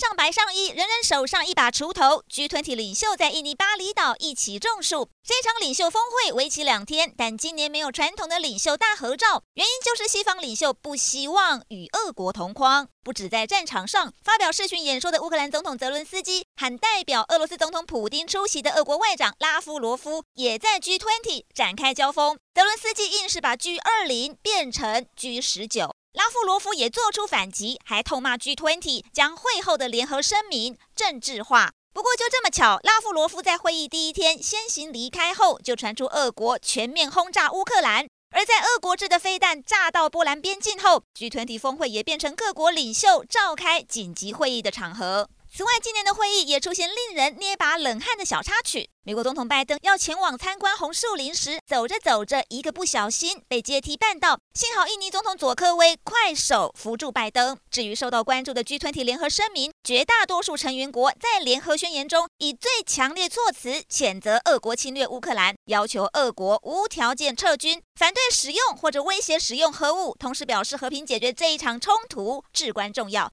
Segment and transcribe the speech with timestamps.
[0.00, 2.24] 上白上衣，人人手上一把锄头。
[2.32, 5.10] G20 领袖在印尼巴厘岛一起种树。
[5.22, 12.88] 这场领袖峰会为期两天，但今年没有传统的领袖大合照，原因就是西方领袖不希望与俄国同框。
[13.04, 22.38] 不止在战场上发表视讯演说的乌克兰总统泽伦斯基，和代表俄罗斯总统普丁出席的俄国外长拉夫罗夫，也在 G20 展开交锋。
[22.54, 25.90] 泽伦斯基硬是把 G20 变成 G19。
[26.12, 31.70] 拉夫罗夫也做出反击，还痛骂 G20 将会后的联合声明政治化。
[31.92, 38.08] 不过就这么巧，拉夫罗夫在会议第一天先行离开后，就传出俄国全面轰炸乌克兰。
[38.32, 45.28] 而在俄国制的飞弹炸到波兰边境后，G20 峰会也变成各国领袖召开紧急会议的场合。
[45.52, 48.88] 此外，今年的会议也出现令人捏把冷汗的小插曲。
[49.02, 54.38] 美国总统拜登要前往参观红树林时，走着走着，一个不小心被阶梯绊倒。
[54.54, 57.58] 幸好印尼总统佐科威快手扶住拜登。
[57.68, 73.28] 至于受到关注的 G20 联合声明，绝大多数成员国在联合宣言中以最强烈措辞谴责俄国侵略乌克兰，要求俄国无条件撤军，反对使用或者威胁使用核武，同时表示和平解决这一场冲突至关重要。